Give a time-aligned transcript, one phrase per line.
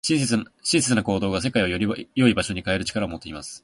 [0.03, 0.19] 親
[0.79, 3.59] 切な行動が、世界をより良い場所に変える力を持っています。